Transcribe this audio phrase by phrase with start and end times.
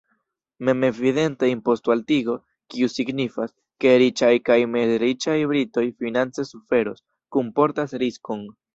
[0.69, 2.35] Memevidente imposto-altigo,
[2.75, 3.53] kiu signifas,
[3.85, 8.49] ke riĉaj kaj mezriĉaj britoj finance suferos, kunportas riskon.